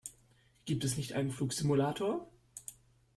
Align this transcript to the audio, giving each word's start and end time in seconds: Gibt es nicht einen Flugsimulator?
Gibt 0.65 0.83
es 0.83 0.97
nicht 0.97 1.13
einen 1.13 1.29
Flugsimulator? 1.29 2.27